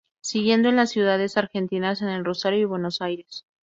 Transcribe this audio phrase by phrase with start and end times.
[0.23, 3.45] Siguiendo en las ciudades argentinas de el Rosario y Buenos Aires.